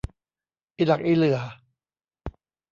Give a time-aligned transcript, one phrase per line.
[0.77, 1.39] อิหลักอิเหลื่อ